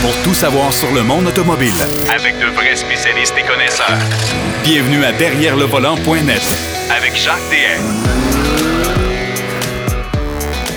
[0.00, 1.72] pour tout savoir sur le monde automobile.
[2.14, 3.98] Avec de vrais spécialistes et connaisseurs.
[4.62, 6.42] Bienvenue à Derrière le volant.net
[6.96, 7.82] Avec Jacques DM.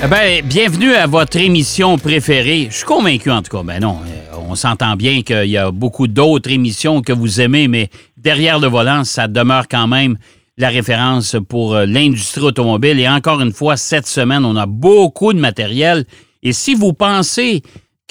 [0.04, 2.68] Eh ben, bienvenue à votre émission préférée.
[2.72, 3.64] Je suis convaincu, en tout cas.
[3.64, 7.68] Ben non, euh, on s'entend bien qu'il y a beaucoup d'autres émissions que vous aimez,
[7.68, 10.18] mais derrière le volant, ça demeure quand même
[10.58, 13.00] la référence pour euh, l'industrie automobile.
[13.00, 16.06] Et encore une fois, cette semaine, on a beaucoup de matériel.
[16.42, 17.62] Et si vous pensez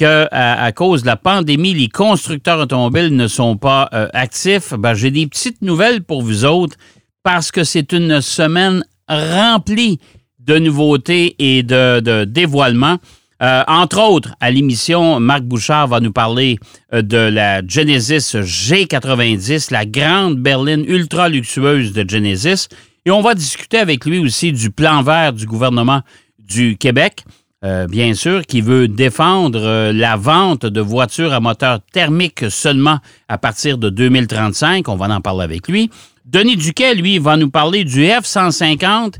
[0.00, 4.94] que à, cause de la pandémie, les constructeurs automobiles ne sont pas euh, actifs, ben,
[4.94, 6.74] j'ai des petites nouvelles pour vous autres
[7.22, 9.98] parce que c'est une semaine remplie
[10.38, 12.96] de nouveautés et de, de dévoilements.
[13.42, 16.58] Euh, entre autres, à l'émission, Marc Bouchard va nous parler
[16.94, 22.68] euh, de la Genesis G90, la grande berline ultra luxueuse de Genesis.
[23.04, 26.00] Et on va discuter avec lui aussi du plan vert du gouvernement
[26.38, 27.24] du Québec,
[27.64, 33.38] euh, bien sûr, qui veut défendre la vente de voitures à moteur thermique seulement à
[33.38, 34.88] partir de 2035.
[34.88, 35.90] On va en parler avec lui.
[36.24, 39.14] Denis Duquet, lui, va nous parler du F-150,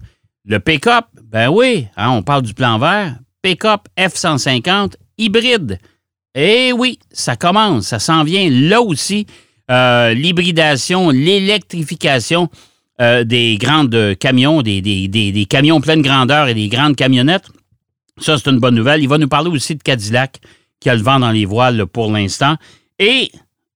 [0.46, 1.06] le pick-up.
[1.30, 5.78] Ben oui, hein, on parle du plan vert pick-up F-150 hybride.
[6.34, 9.26] Eh oui, ça commence, ça s'en vient là aussi.
[9.70, 12.48] Euh, l'hybridation, l'électrification
[13.00, 17.48] euh, des grandes camions, des, des, camions pleine grandeur et des grandes camionnettes.
[18.20, 19.02] Ça, c'est une bonne nouvelle.
[19.02, 20.40] Il va nous parler aussi de Cadillac,
[20.78, 22.56] qui a le vent dans les voiles pour l'instant.
[22.98, 23.30] Et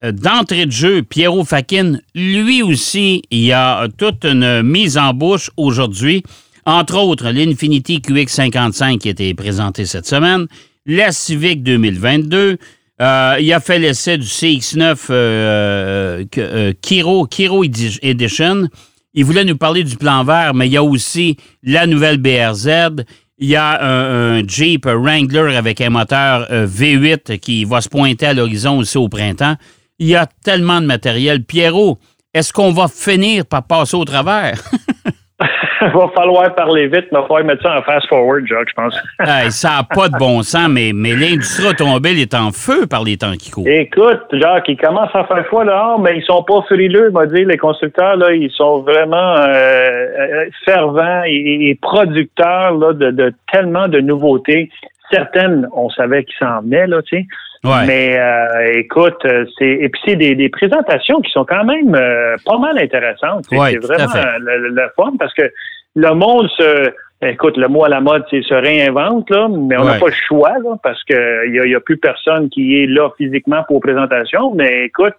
[0.04, 5.50] euh, d'entrée de jeu, Pierrot Fakin, lui aussi, il a toute une mise en bouche
[5.56, 6.22] aujourd'hui
[6.66, 10.46] entre autres, l'Infinity QX55 qui a été présenté cette semaine,
[10.86, 12.56] la Civic 2022.
[13.00, 18.68] Euh, il a fait l'essai du CX9 euh, euh, Kiro, Kiro Edition.
[19.12, 23.04] Il voulait nous parler du plan vert, mais il y a aussi la nouvelle BRZ.
[23.38, 28.34] Il y a un, Jeep Wrangler avec un moteur V8 qui va se pointer à
[28.34, 29.56] l'horizon aussi au printemps.
[29.98, 31.44] Il y a tellement de matériel.
[31.44, 31.98] Pierrot,
[32.32, 34.60] est-ce qu'on va finir par passer au travers?
[35.84, 38.74] Il va falloir parler vite, mais il va falloir mettre ça en fast-forward, Jacques, je
[38.74, 39.02] pense.
[39.50, 43.16] ça n'a pas de bon sens, mais, mais l'industrie automobile est en feu par les
[43.16, 43.66] temps qui courent.
[43.66, 47.44] Écoute, Jacques, ils commencent à faire foi dehors, mais ils sont pas frileux, m'a dit.
[47.44, 53.88] Les constructeurs, là, ils sont vraiment euh, euh, fervents et, producteurs là, de, de, tellement
[53.88, 54.70] de nouveautés.
[55.10, 57.26] Certaines, on savait qu'ils s'en venaient, là, tu sais.
[57.64, 59.26] Mais euh, écoute,
[59.58, 63.46] c'est et puis c'est des, des, présentations qui sont quand même euh, pas mal intéressantes.
[63.48, 65.50] c'est vraiment le, le, fun parce que
[65.94, 69.84] le monde se écoute, le mot à la mode, c'est se réinvente, là, mais on
[69.84, 73.10] n'a pas le choix, là, parce que il y a, plus personne qui est là
[73.16, 74.54] physiquement pour présentation.
[74.54, 75.14] Mais écoute,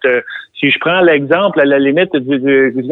[0.59, 2.83] si je prends l'exemple, à la limite, du, du,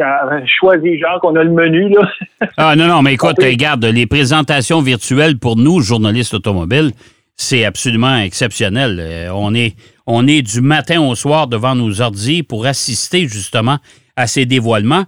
[0.58, 2.08] choisis genre qu'on a le menu, là.
[2.56, 6.90] ah non, non, mais écoute, regarde, les présentations virtuelles pour nous, journalistes automobiles,
[7.36, 8.98] c'est absolument exceptionnel.
[9.00, 9.74] Euh, on est,
[10.06, 13.78] on est du matin au soir devant nos ordi pour assister justement
[14.16, 15.04] à ces dévoilements.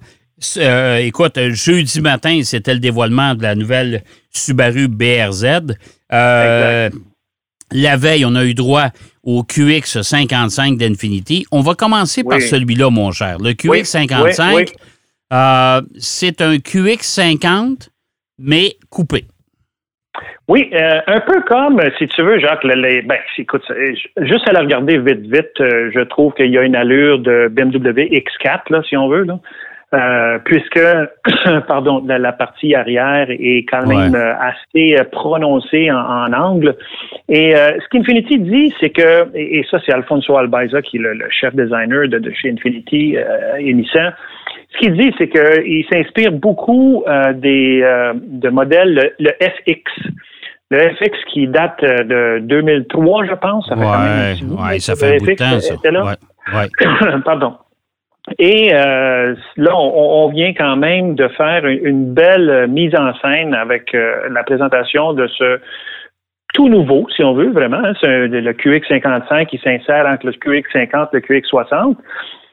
[0.59, 5.77] Euh, écoute, jeudi matin, c'était le dévoilement de la nouvelle Subaru BRZ.
[6.13, 6.91] Euh,
[7.73, 8.89] la veille, on a eu droit
[9.23, 11.47] au QX55 d'Infinity.
[11.51, 13.39] On va commencer par celui-là, mon cher.
[13.39, 14.73] Le QX55,
[15.99, 17.89] c'est un QX50,
[18.39, 19.25] mais coupé.
[20.49, 23.65] Oui, euh, un peu comme, si tu veux, Jacques, les, ben, écoute,
[24.19, 27.49] juste à la regarder vite, vite, euh, je trouve qu'il y a une allure de
[27.49, 29.41] BMW X4, là, si on veut, là.
[29.95, 30.81] Euh, puisque,
[31.69, 36.77] pardon, la, partie arrière est quand même assez prononcée en, angle.
[37.29, 41.55] Et ce qu'Infinity dit, c'est que, et, ça c'est Alfonso Albaiza qui est le, chef
[41.55, 43.17] designer de, chez Infinity
[43.59, 44.13] et Nissan,
[44.73, 47.05] ce qu'il dit, c'est qu'il s'inspire beaucoup
[47.35, 47.81] des
[48.17, 50.11] de modèles, le FX.
[50.71, 53.69] Le FX qui date euh, de 2003, je pense.
[53.69, 55.75] Ça fait quand même ouais, ça fait un bout de temps, ça.
[56.55, 57.57] Ouais, Pardon.
[58.39, 63.95] Et euh, là, on, vient quand même de faire une, belle mise en scène avec
[63.95, 65.61] euh, la présentation de ce
[66.53, 67.79] tout nouveau, si on veut, vraiment.
[67.85, 71.97] Hein, c'est le QX55 qui s'insère entre le QX50 et le QX60.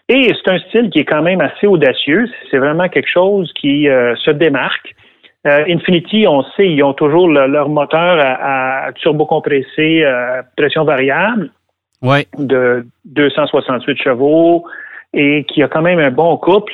[0.09, 2.29] Et c'est un style qui est quand même assez audacieux.
[2.51, 4.93] C'est vraiment quelque chose qui se démarque.
[5.45, 10.85] Euh, Infinity, on sait, ils ont toujours leur moteur à, à turbo compressé, euh, pression
[10.85, 11.49] variable,
[12.37, 14.65] de 268 chevaux
[15.13, 16.73] et qui a quand même un bon couple.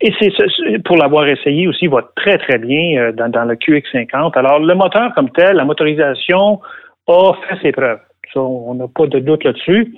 [0.00, 4.32] Et c'est pour l'avoir essayé aussi, il va très très bien euh, dans, le QX50.
[4.38, 6.60] Alors le moteur comme tel, la motorisation
[7.06, 8.00] a fait ses preuves.
[8.34, 9.92] On n'a pas de doute là-dessus.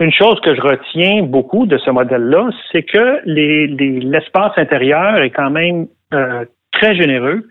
[0.00, 5.30] Une chose que je retiens beaucoup de ce modèle-là, c'est que l'espace les, intérieur est
[5.30, 7.46] quand même euh, très généreux.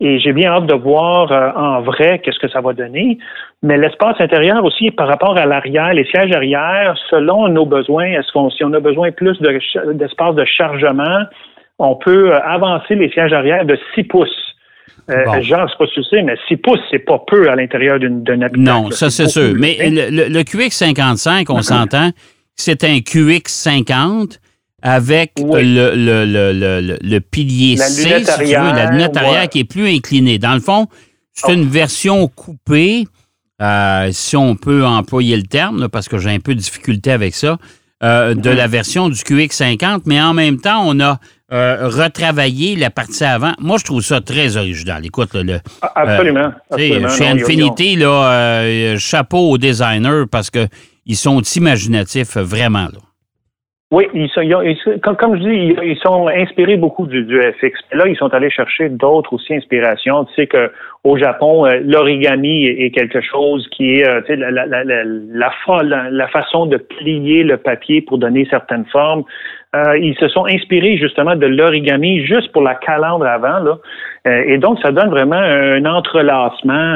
[0.00, 3.18] Et j'ai bien hâte de voir euh, en vrai qu'est-ce que ça va donner.
[3.62, 8.30] Mais l'espace intérieur aussi, par rapport à l'arrière, les sièges arrière, selon nos besoins, est-ce
[8.32, 11.24] qu'on si on a besoin plus d'espace de, chargement,
[11.80, 14.54] on peut euh, avancer les sièges arrière de 6 pouces.
[15.10, 15.40] Euh, bon.
[15.42, 18.60] Genre, c'est pas sais, mais 6 pouces, c'est pas peu à l'intérieur d'une habitacle.
[18.60, 19.54] Non, ça c'est sûr.
[19.56, 22.10] Mais le, le, QX55, on s'entend,
[22.54, 24.38] c'est un QX50
[24.82, 29.64] avec le, le, le, le, pilier C, si tu veux, la lunette arrière qui est
[29.64, 30.38] plus inclinée.
[30.38, 30.86] Dans le fond,
[31.32, 33.06] c'est une version coupée,
[33.60, 37.34] euh, si on peut employer le terme, parce que j'ai un peu de difficulté avec
[37.34, 37.58] ça,
[38.04, 41.18] euh, de la version du QX50, mais en même temps, on a
[41.52, 43.54] euh, retravaillé la partie avant.
[43.58, 45.04] Moi, je trouve ça très original.
[45.04, 46.52] Écoute, le, ah, absolument.
[46.70, 52.84] absolument chez Infinity, là, chapeau aux designers parce qu'ils sont imaginatifs vraiment.
[52.84, 52.98] Là.
[53.90, 54.42] Oui, ils sont,
[55.16, 57.72] comme, je dis, ils, sont inspirés beaucoup du, du, FX.
[57.92, 60.26] Là, ils sont allés chercher d'autres aussi inspirations.
[60.26, 60.70] Tu sais que
[61.04, 64.84] au Japon, euh, l'origami est quelque chose qui est, euh, tu sais, la, la, la,
[64.84, 69.24] la, la, façon de plier le papier pour donner certaines formes.
[69.74, 73.78] Euh, ils se sont inspirés justement de l'origami juste pour la calandre avant, là.
[74.26, 76.94] et donc, ça donne vraiment un entrelacement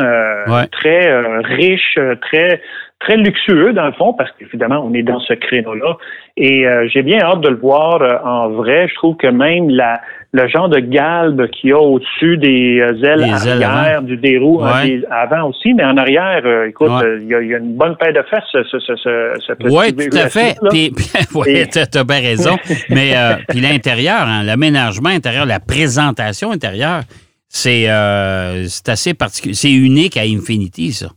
[0.70, 2.60] très riche, très
[3.04, 5.96] très luxueux dans le fond, parce qu'évidemment, on est dans ce créneau-là.
[6.36, 8.88] Et euh, j'ai bien hâte de le voir euh, en vrai.
[8.88, 10.00] Je trouve que même la,
[10.32, 13.24] le genre de galbe qu'il y a au-dessus des euh, ailes
[13.62, 16.90] arrière du déroue avant aussi, mais en arrière, écoute,
[17.20, 20.28] il y, a, une bonne paire de fesses, ce, ce, ce, ce Oui, tout à
[20.28, 20.56] fait.
[20.70, 20.92] Puis,
[21.34, 22.56] oui, tu as bien raison.
[22.90, 23.14] mais
[23.48, 27.02] puis l'intérieur, hein, l'aménagement intérieur, la présentation intérieure,
[27.48, 29.54] c'est assez particulier.
[29.54, 31.08] C'est unique à Infinity, ça.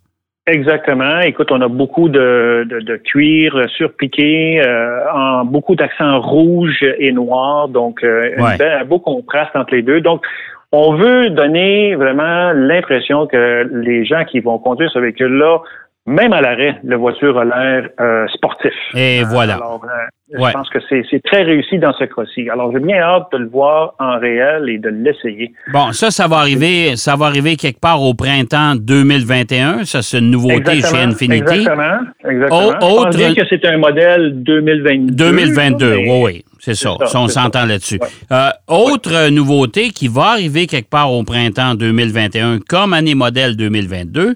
[0.48, 1.22] Exactement.
[1.22, 7.12] Écoute, on a beaucoup de, de, de cuir surpiqué, euh, en beaucoup d'accents rouges et
[7.12, 10.02] noirs, donc euh, un beau contraste entre les deux.
[10.02, 10.24] Donc,
[10.72, 15.62] on veut donner vraiment l'impression que les gens qui vont conduire ce véhicule-là
[16.08, 18.74] même à l'arrêt, la voiture a l'air euh, sportif.
[18.94, 19.56] Et voilà.
[19.56, 22.48] Alors, euh, je pense que c'est très réussi dans ce cas-ci.
[22.50, 25.52] Alors, j'ai bien hâte de le voir en réel et de l'essayer.
[25.74, 29.86] Bon, ça, ça va arriver, ça va arriver quelque part au printemps 2021.
[29.86, 31.42] Ça, c'est une nouveauté chez Infinity.
[31.42, 32.00] Exactement.
[32.24, 32.60] Exactement.
[32.60, 33.18] autre...
[33.18, 35.16] Je pense que c'est un modèle 2022.
[35.16, 36.46] 2022, oui, oui.
[36.60, 36.96] C'est ça.
[37.06, 37.20] ça.
[37.20, 38.00] on s'entend là-dessus.
[38.32, 44.36] Euh, autre nouveauté qui va arriver quelque part au printemps 2021 comme année modèle 2022,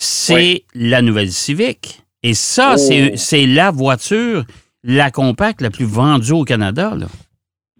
[0.00, 2.02] c'est la nouvelle Civic.
[2.22, 3.12] Et ça, oh.
[3.14, 4.44] c'est la voiture,
[4.82, 6.92] la compacte la plus vendue au Canada.
[6.98, 7.06] Là.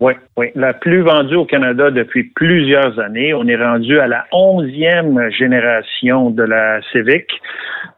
[0.00, 3.34] Oui, oui, la plus vendue au Canada depuis plusieurs années.
[3.34, 7.26] On est rendu à la onzième génération de la Civic.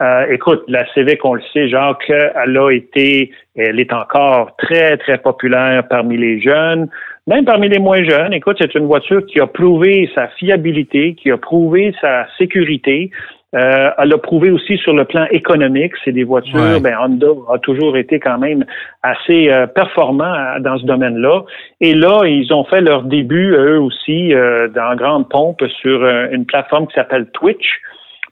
[0.01, 4.97] Euh, écoute, la Civic, on le sait, Jacques, elle a été, elle est encore très,
[4.97, 6.89] très populaire parmi les jeunes,
[7.29, 8.33] même parmi les moins jeunes.
[8.33, 13.13] Écoute, c'est une voiture qui a prouvé sa fiabilité, qui a prouvé sa sécurité.
[13.55, 15.93] Euh, elle a prouvé aussi sur le plan économique.
[16.05, 18.65] C'est des voitures, ben, Honda a toujours été quand même
[19.03, 21.43] assez euh, performant dans ce domaine-là.
[21.81, 26.03] Et là, ils ont fait leur début, eux aussi, euh, dans grande pompe sur
[26.33, 27.81] une plateforme qui s'appelle Twitch.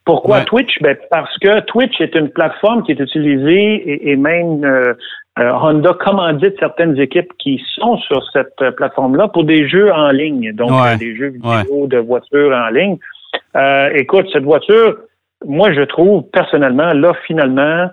[0.06, 0.80] Pourquoi Twitch?
[0.80, 4.66] Ben, parce que Twitch est une plateforme qui est utilisée et, même
[5.36, 10.70] Honda commandite certaines équipes qui sont sur cette plateforme-là pour des jeux en ligne, donc
[10.98, 12.96] des jeux vidéo de voitures en ligne.
[13.94, 14.96] écoute, cette voiture,
[15.46, 17.88] moi, je trouve personnellement, là, finalement,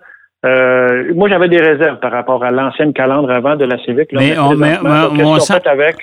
[0.45, 4.09] euh, moi, j'avais des réserves par rapport à l'ancienne calandre avant de la Civic.
[4.13, 5.39] mais, on,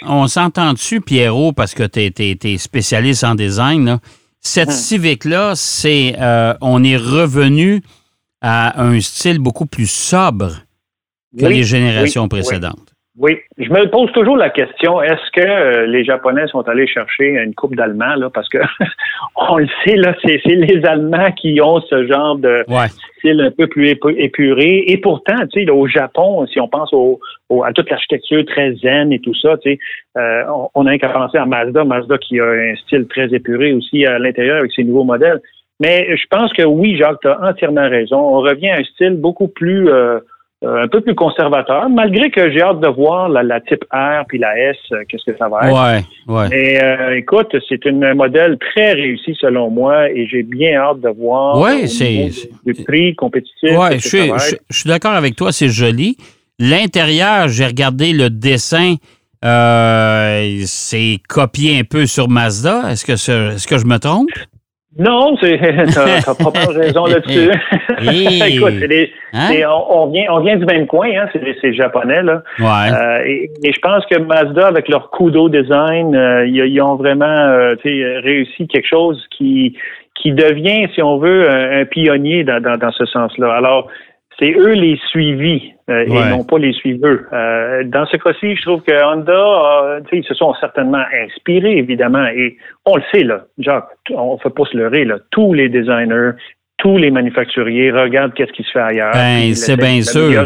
[0.07, 3.99] on s'entend dessus, Pierrot, parce que tu es, spécialiste en design.
[4.41, 4.75] Cette hum.
[4.75, 7.81] Civic-là, c'est euh, on est revenu
[8.43, 10.51] à un style beaucoup plus sobre
[11.39, 12.75] que les générations précédentes.
[12.75, 17.29] Oui, je me pose toujours la question est-ce que euh, les Japonais sont allés chercher
[17.29, 18.29] une coupe d'Allemands là?
[18.29, 18.59] Parce que
[19.37, 22.65] on le sait là, c'est les Allemands qui ont ce genre de
[23.19, 24.85] style un peu plus épuré.
[24.89, 27.21] Et pourtant, tu sais, au Japon, si on pense au,
[27.65, 29.79] à toute l'architecture très zen et tout ça, tu sais,
[30.19, 30.43] euh,
[30.75, 34.19] on, a qu'à penser à Mazda, Mazda qui a un style très épuré aussi à
[34.19, 35.41] l'intérieur avec ses nouveaux modèles.
[35.81, 38.19] Mais je pense que oui, Jacques, tu as entièrement raison.
[38.19, 40.21] On revient à un style beaucoup plus euh,
[40.67, 44.59] un peu plus conservateur, malgré que j'ai hâte de voir la, type R puis la
[44.59, 45.75] S, euh, qu'est-ce que ça va être.
[46.29, 46.49] Ouais, ouais.
[46.57, 51.09] Et euh, écoute, c'est un modèle très réussi selon moi et j'ai bien hâte de
[51.09, 52.31] voir ouais, c'est,
[52.65, 53.77] du prix compétitif.
[53.77, 54.31] Ouais, je suis,
[54.71, 56.17] je, suis d'accord avec toi, c'est joli.
[56.59, 58.95] L'intérieur, j'ai regardé le dessin.
[59.43, 62.91] c'est copié un peu sur Mazda.
[62.91, 64.31] Est-ce que, est-ce que je me trompe?
[64.99, 67.51] Non, t'as, t'as pas raison là-dessus.
[68.57, 69.51] Écoute, c'est des- Hein?
[69.69, 71.27] on, on vient, on vient du même coin, hein,
[71.61, 72.43] c'est, japonais là.
[72.61, 72.93] Ouais.
[72.93, 76.95] Euh, et, et je pense que Mazda, avec leur Kudo design, euh, ils, ils ont
[76.95, 77.89] vraiment euh, tu
[78.23, 79.77] réussi quelque chose qui
[80.15, 83.53] qui devient, si on veut, un, un pionnier dans, dans, dans ce sens-là.
[83.55, 83.89] Alors,
[84.39, 86.27] c'est eux les suivis euh, Ouais.
[86.27, 87.27] et non pas les suiveux.
[87.33, 91.05] Euh, dans ce cas-ci, je trouve que Honda, euh, tu sais, ils se sont certainement
[91.27, 95.17] inspirés, évidemment, et on le sait, là, Jacques, on ne fait pas se leurrer, là,
[95.31, 96.31] tous les designers,
[96.79, 99.13] tous les manufacturiers regardent qu'est-ce qui se fait ailleurs.
[99.13, 100.45] Ben, c'est bien sûr.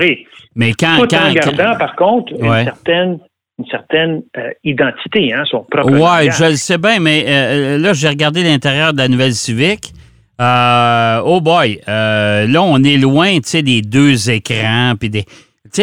[0.57, 0.97] Mais quand.
[0.99, 2.61] Tout en quand, gardant, par contre, Ouais.
[2.61, 3.18] une certaine,
[3.61, 6.37] une certaine euh, identité, hein, son propre Ouais, langage.
[6.38, 9.92] je le sais bien, mais euh, là, j'ai regardé l'intérieur de la nouvelle Civic.
[10.40, 15.25] Euh, oh boy, euh, là, on est loin, des deux écrans, puis des.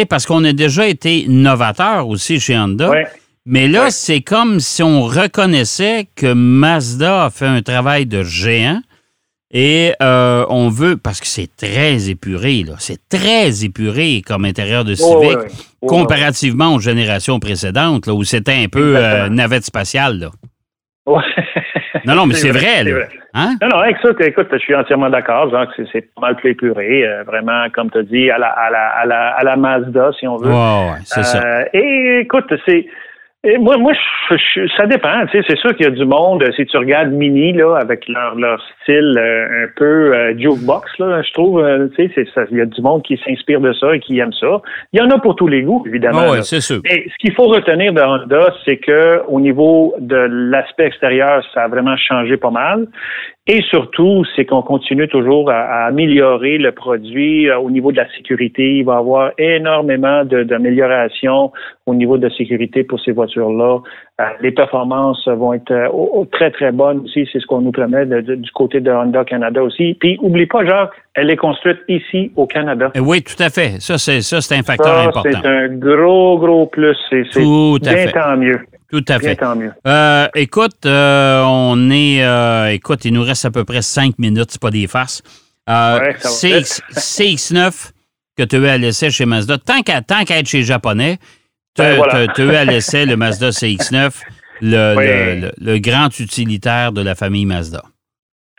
[0.08, 2.90] Parce qu'on a déjà été novateur aussi chez Honda.
[2.90, 3.06] Ouais.
[3.44, 3.90] Mais là, Ouais.
[3.90, 8.80] c'est comme si on reconnaissait que Mazda a fait un travail de géant
[9.52, 14.84] et euh, on veut, parce que c'est très épuré, là, c'est très épuré comme intérieur
[14.84, 15.46] de Civic, ouais,
[15.86, 18.98] comparativement aux générations précédentes, là, où c'était un peu
[19.28, 20.18] navette spatiale.
[20.18, 20.30] Là.
[21.06, 21.22] Ouais.
[22.04, 22.92] Non, non, mais c'est vrai, là.
[22.92, 23.08] vrai.
[23.34, 23.54] Hein?
[23.62, 25.50] Non, non, avec ça, écoute, je suis entièrement d'accord.
[25.50, 28.48] Genre, que c'est- pas mal plus épuré, euh, vraiment, comme tu as dit, à la,
[28.48, 30.50] à, la, à, la, à la Mazda, si on veut.
[30.50, 31.42] Ouais, c'est ça.
[31.42, 32.86] Euh, et écoute, c'est.
[33.48, 33.92] Et moi, moi
[34.30, 35.24] je- je- ça dépend.
[35.30, 36.42] Tu sais, c'est sûr qu'il y a du monde.
[36.42, 40.98] euh, Si tu regardes Mini là, avec leur, leur style euh, un peu euh, jukebox,
[40.98, 42.42] là, je trouve, euh, tu sais, c'est ça.
[42.50, 44.60] Il y a du monde qui s'inspire de ça et qui aime ça.
[44.92, 46.20] Il y en a pour tous les goûts, évidemment.
[46.24, 46.42] Ah ouais, là.
[46.42, 46.80] c'est sûr.
[46.84, 50.16] Mais ce qu'il faut retenir de Honda, c'est que au niveau de
[50.50, 52.86] l'aspect extérieur, ça a vraiment changé pas mal.
[53.48, 57.96] Et surtout, c'est qu'on continue toujours à, à améliorer le produit euh, au niveau de
[57.98, 58.78] la sécurité.
[58.78, 61.52] Il va y avoir énormément d'améliorations
[61.86, 63.78] au niveau de la sécurité pour ces voitures-là.
[64.20, 67.28] Euh, les performances vont être euh, très, très bonnes aussi.
[67.32, 69.94] C'est ce qu'on nous promet de- de- du côté de Honda Canada aussi.
[70.00, 72.90] Puis, oublie pas, Jacques, elle est construite ici au Canada.
[73.00, 73.80] Oui, tout à fait.
[73.80, 75.38] Ça, c'est un facteur Ça, important.
[75.40, 76.96] c'est un gros, gros plus.
[77.10, 78.12] C'est c'est Tout à bien fait.
[78.12, 78.58] tant mieux.
[78.90, 79.36] Tout à fait.
[79.36, 79.72] tant mieux.
[79.86, 82.22] Euh, écoute, euh, on est.
[82.24, 85.22] euh, écoute, il nous reste à peu près cinq minutes, c'est pas des farces.
[85.68, 87.90] Euh, Ouais, ça va CX, CX9
[88.38, 89.98] que tu as eu à l'essai chez Mazda, tant qu'à
[90.38, 91.16] être chez Japonais,
[91.74, 92.26] tu Ben, voilà.
[92.30, 94.22] as eu à l'essai le Mazda CX9,
[94.62, 95.06] le, Oui.
[95.06, 97.82] le- le- le grand utilitaire de la famille Mazda.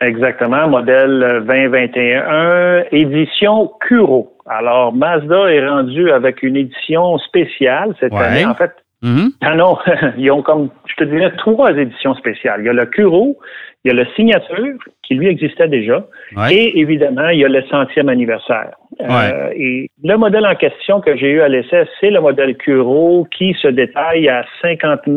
[0.00, 4.36] Exactement, modèle euh, 2021, édition Kuro.
[4.46, 8.24] Alors, Mazda est rendu avec une édition spéciale cette Ouais.
[8.24, 8.46] année.
[8.46, 9.30] En fait, Mhm.
[9.42, 9.76] ah non,
[10.18, 12.60] ils ont comme, je te dirais, trois éditions spéciales.
[12.62, 13.38] Il y a le Kuro,
[13.84, 14.74] il y a le Signature,
[15.04, 16.04] qui lui existait déjà,
[16.36, 16.52] Ouais.
[16.54, 18.72] et évidemment, il y a le centième anniversaire.
[19.00, 23.26] Euh, et le modèle en question que j'ai eu à l'essai, c'est le modèle Kuro
[23.30, 25.16] qui se détaille à 50 000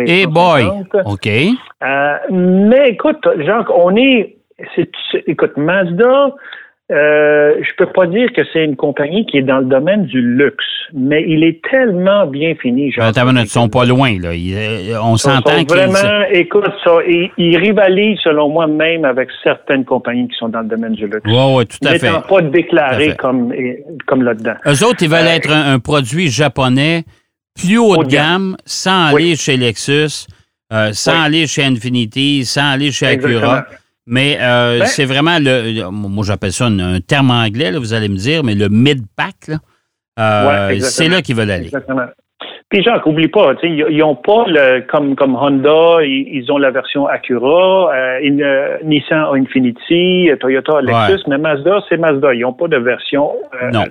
[0.00, 0.62] et Eh boy!
[0.92, 1.02] 150.
[1.06, 1.26] OK.
[1.28, 4.34] Euh, mais écoute, Jacques, on est.
[5.28, 6.34] écoute, Mazda,
[6.90, 10.20] euh, je peux pas dire que c'est une compagnie qui est dans le domaine du
[10.22, 10.64] luxe,
[10.94, 14.32] mais il est tellement bien fini, Euh, t'as minute, ils sont pas loin, là.
[14.34, 15.68] Ils, euh, on s'entend qu'ils.
[15.68, 20.60] vraiment, écoute, ça, ils, ils rivalisent, selon moi, même avec certaines compagnies qui sont dans
[20.60, 21.20] le domaine du luxe.
[21.26, 22.06] Oui, oui, tout à fait.
[22.06, 22.40] N'étant pas
[23.10, 23.16] fait.
[23.18, 23.52] comme,
[24.06, 24.54] comme là-dedans.
[24.66, 27.04] Eux autres, ils veulent Euh, être un, un produit japonais
[27.54, 28.52] plus haut Haut de gamme.
[28.52, 29.22] gamme, sans Oui.
[29.24, 30.26] aller chez Lexus,
[30.72, 31.18] euh, sans Oui.
[31.26, 33.28] aller chez Infinity, sans aller chez Acura.
[33.28, 33.60] Exactement.
[34.10, 35.90] Mais euh, Ben- c'est vraiment le.
[35.90, 39.50] Moi, j'appelle ça un, un terme anglais, là, vous allez me dire, mais le mid-pack,
[40.18, 41.66] euh, Ouais, c'est là qu'ils veulent aller.
[41.66, 42.06] Exactement.
[42.70, 46.70] Puis Jacques, oublie pas, ils n'ont pas le comme comme Honda, ils, ils ont la
[46.70, 48.44] version Acura, euh, une,
[48.84, 53.32] Nissan a Infinity, Toyota a Lexus, mais Mazda c'est Mazda, ils n'ont pas de version.
[53.72, 53.84] Non.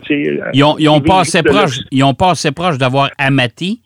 [0.53, 3.81] Ils ont, ils ont qui pas assez proche, ils ont pas assez proche d'avoir Amati.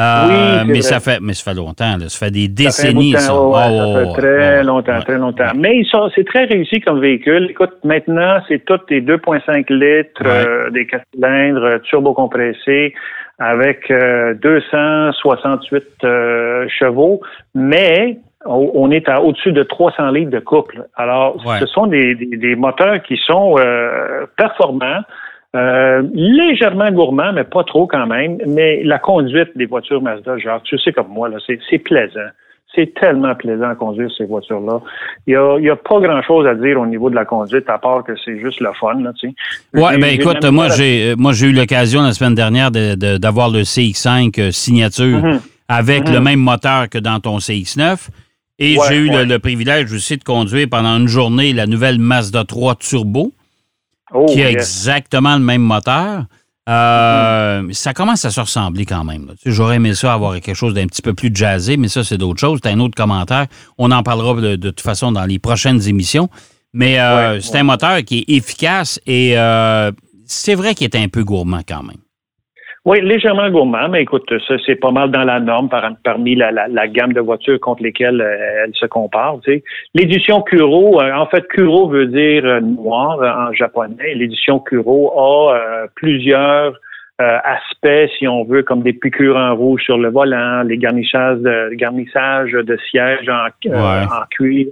[0.00, 0.26] Euh,
[0.62, 0.82] Oui, mais vrai.
[0.82, 2.08] ça fait mais ça fait longtemps, là.
[2.08, 3.34] ça fait des Ça fait un décennies ça.
[3.34, 5.02] ouais, Oh, oh, fait oh, très oh, longtemps, ouais.
[5.04, 5.52] très longtemps.
[5.56, 5.82] Mais
[6.14, 7.48] c'est très réussi comme véhicule.
[7.50, 12.94] Écoute, maintenant, c'est tous des 2,5 litres, euh, des 4 cylindres, euh, turbo-compressés,
[13.38, 17.20] avec euh, 268 euh, chevaux,
[17.54, 20.84] mais on est à au-dessus de 300 litres de couple.
[20.96, 25.02] Alors, ce sont des, des- des moteurs qui sont euh, performants,
[25.56, 28.38] euh, légèrement gourmands, mais pas trop quand même.
[28.46, 32.30] Mais la conduite des voitures Mazda, genre, tu sais comme moi, là, c'est plaisant.
[32.72, 34.80] C'est tellement plaisant à conduire ces voitures-là.
[35.26, 37.78] Il y a, y a pas grand-chose à dire au niveau de la conduite, à
[37.78, 39.34] part que c'est juste le fun, là, tu sais.
[39.74, 42.70] Ouais, J'ai- ben écoute, moi la- j'ai euh, moi j'ai eu l'occasion la semaine dernière
[42.70, 45.40] de- de- d'avoir le CX5 euh, signature Mhm.
[45.68, 48.08] avec le même moteur que dans ton CX9.
[48.60, 52.44] Et Ouais, j'ai eu le, privilège aussi de conduire pendant une journée la nouvelle Mazda
[52.44, 53.32] 3 Turbo,
[54.12, 54.56] Oh, qui a yes.
[54.56, 56.24] exactement le même moteur.
[56.68, 59.26] Euh, Ça commence à se ressembler quand même.
[59.26, 59.32] là.
[59.34, 62.04] Tu sais, J'aurais aimé ça avoir quelque chose d'un petit peu plus jazzé, mais ça,
[62.04, 62.60] c'est d'autres choses.
[62.62, 63.46] C'est un autre commentaire.
[63.78, 66.28] On en parlera de, de toute façon dans les prochaines émissions.
[66.72, 69.90] Mais euh, Ouais, c'est un moteur qui est efficace et euh,
[70.26, 71.96] c'est vrai qu'il est un peu gourmand quand même.
[72.86, 76.50] Oui, légèrement gourmand, mais écoute, ça, c'est pas mal dans la norme par- parmi la,
[76.50, 79.38] la- gamme de voitures contre lesquelles euh, elle se compare.
[79.44, 79.64] tu sais.
[79.94, 83.18] L'édition Kuro, euh, en fait, Kuro veut dire euh, noir
[83.48, 84.14] en japonais.
[84.14, 86.72] L'édition Kuro a plusieurs
[87.20, 91.38] euh, aspects, si on veut, comme des piqûres en rouge sur le volant, les garnissages
[91.38, 94.68] de, garnissages de sièges en, euh, en cuir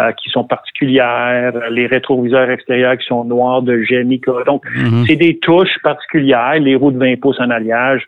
[0.00, 4.32] euh, qui sont particulières, les rétroviseurs extérieurs qui sont noirs de Gemica.
[4.46, 5.04] Donc, Mhm.
[5.06, 8.06] c'est des touches particulières, les roues de 20 pouces en alliage,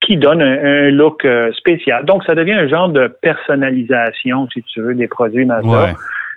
[0.00, 1.26] qui donnent un, un look
[1.56, 2.04] spécial.
[2.04, 5.94] Donc, ça devient un genre de personnalisation, si tu veux, des produits Mazda.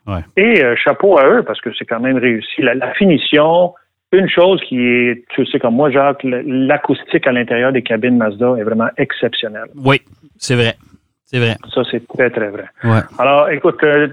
[0.07, 0.21] Ouais.
[0.37, 2.61] Et chapeau à eux, parce que c'est quand même réussi.
[2.61, 3.73] La, la finition,
[4.11, 8.55] une chose qui est, tu sais comme moi, Jacques, l'acoustique à l'intérieur des cabines Mazda
[8.57, 9.67] est vraiment exceptionnelle.
[9.75, 10.01] Oui,
[10.37, 10.75] c'est vrai.
[11.25, 11.57] C'est vrai.
[11.73, 12.63] Ça, c'est très, très vrai.
[12.85, 13.01] Ouais.
[13.19, 14.07] Alors, écoute, euh,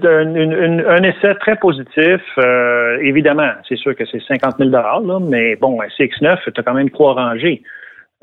[0.85, 2.19] un, essai très positif.
[2.37, 6.63] Euh, évidemment, c'est sûr que c'est 50 000 là, mais bon, un CX-9, tu as
[6.63, 7.63] quand même trois rangées.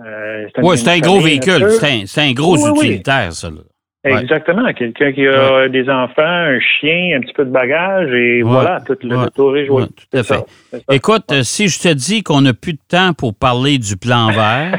[0.05, 1.71] Euh, Oui, c'est un gros véhicule.
[2.07, 2.87] C'est un, gros Oui, oui.
[2.87, 3.49] utilitaire, ça.
[3.49, 3.63] là.
[4.05, 4.21] Ouais.
[4.21, 4.73] Exactement.
[4.73, 8.51] Quelqu'un qui a des enfants, un chien, un petit peu de bagage, et Ouais.
[8.51, 9.85] voilà, tout le, tour est joué.
[9.85, 10.35] Tout à fait.
[10.35, 10.79] ça.
[10.91, 14.77] Écoute, si je te dis qu'on n'a plus de temps pour parler du plan vert,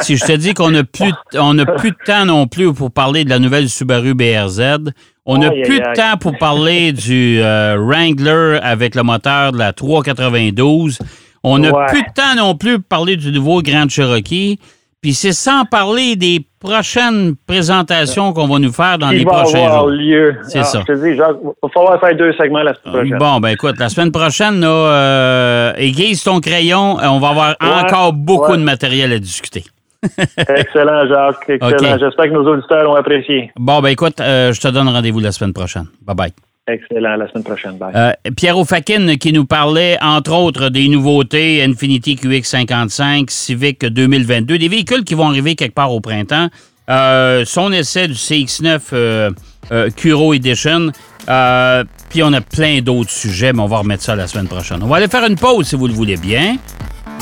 [0.00, 3.24] si je te dis qu'on n'a plus, on plus de temps non plus pour parler
[3.24, 4.92] de la nouvelle Subaru BRZ,
[5.26, 9.72] on n'a plus de temps pour parler du euh, Wrangler avec le moteur de la
[9.72, 10.98] 392,
[11.42, 14.58] on n'a plus de temps non plus pour parler du nouveau Grand Cherokee,
[15.04, 19.32] puis c'est sans parler des prochaines présentations qu'on va nous faire dans Qui les va
[19.32, 19.88] prochains avoir jours.
[19.90, 20.36] lieu.
[20.48, 20.80] C'est Ah, ça.
[20.88, 23.18] Je te dis, Jacques, il va falloir faire deux segments la semaine prochaine.
[23.18, 26.98] Bon, ben écoute, la semaine prochaine, là, euh, aiguise ton crayon.
[27.00, 28.56] euh, On va avoir Ouais, encore beaucoup ouais.
[28.56, 29.62] de matériel à discuter.
[30.38, 31.48] Excellent, Jacques.
[31.50, 31.98] Excellent.
[31.98, 33.50] J'espère que nos auditeurs ont apprécié.
[33.56, 35.86] Bon, ben écoute, euh, je te donne rendez-vous la semaine prochaine.
[36.06, 36.32] Bye-bye.
[36.66, 37.16] Excellent.
[37.16, 37.76] La semaine prochaine.
[37.76, 37.92] Bye.
[37.94, 44.68] Euh, Pierre Fakin qui nous parlait, entre autres, des nouveautés Infiniti QX55, Civic 2022, des
[44.68, 46.48] véhicules qui vont arriver quelque part au printemps.
[46.88, 49.30] Euh, son essai du CX9 euh,
[49.72, 50.90] euh, Curo Edition.
[51.28, 54.82] Euh, puis on a plein d'autres sujets, mais on va remettre ça la semaine prochaine.
[54.82, 56.56] On va aller faire une pause si vous le voulez bien.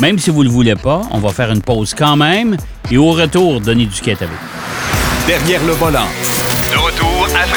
[0.01, 2.57] Même si vous ne le voulez pas, on va faire une pause quand même.
[2.91, 4.29] Et au retour, Denis Duquet avec.
[5.27, 6.09] Derrière le volant.
[6.73, 7.12] De retour